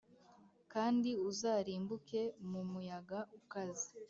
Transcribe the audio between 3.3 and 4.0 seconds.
ukaze